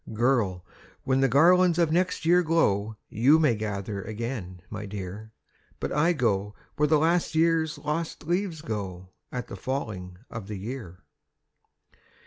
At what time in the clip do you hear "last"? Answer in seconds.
6.97-7.35